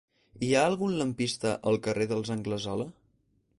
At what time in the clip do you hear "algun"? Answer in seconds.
0.69-0.95